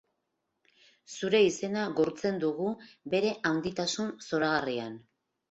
Zure 1.15 1.41
izena 1.47 1.83
gurtzen 1.99 2.41
dugu 2.45 2.71
bere 3.17 3.35
handitasun 3.51 4.11
zoragarrian. 4.27 4.99